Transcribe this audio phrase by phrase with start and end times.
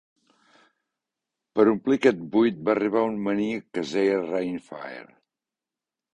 [1.59, 5.07] Per omplir aquest buit, va arribar un maníac que es deia Reignfire.